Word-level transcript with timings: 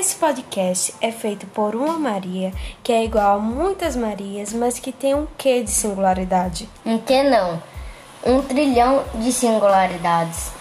Esse 0.00 0.16
podcast 0.16 0.94
é 0.98 1.12
feito 1.12 1.46
por 1.48 1.76
uma 1.76 1.98
Maria 1.98 2.54
que 2.82 2.90
é 2.90 3.04
igual 3.04 3.36
a 3.36 3.38
muitas 3.38 3.94
Marias, 3.94 4.50
mas 4.50 4.78
que 4.78 4.92
tem 4.92 5.14
um 5.14 5.26
quê 5.36 5.62
de 5.62 5.70
singularidade? 5.70 6.66
Um 6.86 6.96
que 6.96 7.22
não? 7.22 7.62
Um 8.24 8.40
trilhão 8.40 9.04
de 9.16 9.30
singularidades. 9.30 10.52